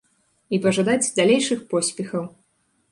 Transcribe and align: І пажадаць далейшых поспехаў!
І 0.57 0.59
пажадаць 0.63 1.11
далейшых 1.21 1.59
поспехаў! 1.77 2.29